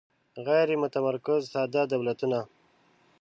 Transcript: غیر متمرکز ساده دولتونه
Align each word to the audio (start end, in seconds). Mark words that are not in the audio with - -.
غیر 0.45 0.69
متمرکز 0.83 1.41
ساده 1.53 1.81
دولتونه 1.91 2.39